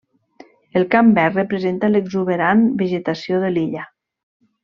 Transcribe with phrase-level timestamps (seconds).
[0.79, 3.87] El camp verd representa l'exuberant vegetació de l'illa.